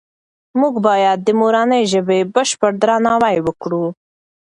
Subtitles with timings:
[0.59, 3.85] موږ باید د مورنۍ ژبې بشپړ درناوی وکړو.